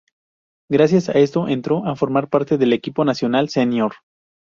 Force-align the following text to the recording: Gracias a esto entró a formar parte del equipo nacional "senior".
Gracias 0.67 1.09
a 1.09 1.19
esto 1.19 1.47
entró 1.47 1.85
a 1.85 1.95
formar 1.95 2.27
parte 2.27 2.57
del 2.57 2.73
equipo 2.73 3.05
nacional 3.05 3.49
"senior". 3.49 3.93